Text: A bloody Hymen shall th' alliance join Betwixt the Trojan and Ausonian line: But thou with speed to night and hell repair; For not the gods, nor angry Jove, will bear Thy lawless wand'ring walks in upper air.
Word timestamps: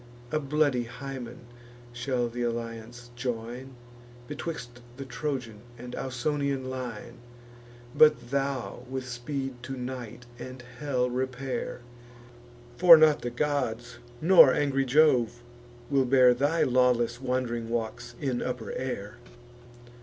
A 0.31 0.39
bloody 0.39 0.85
Hymen 0.85 1.41
shall 1.93 2.27
th' 2.27 2.37
alliance 2.37 3.11
join 3.15 3.75
Betwixt 4.27 4.81
the 4.97 5.05
Trojan 5.05 5.61
and 5.77 5.93
Ausonian 5.93 6.65
line: 6.71 7.19
But 7.93 8.31
thou 8.31 8.83
with 8.89 9.07
speed 9.07 9.61
to 9.61 9.77
night 9.77 10.25
and 10.39 10.63
hell 10.79 11.07
repair; 11.07 11.81
For 12.77 12.97
not 12.97 13.21
the 13.21 13.29
gods, 13.29 13.99
nor 14.21 14.51
angry 14.51 14.85
Jove, 14.85 15.43
will 15.91 16.05
bear 16.05 16.33
Thy 16.33 16.63
lawless 16.63 17.21
wand'ring 17.21 17.69
walks 17.69 18.15
in 18.19 18.41
upper 18.41 18.71
air. 18.71 19.17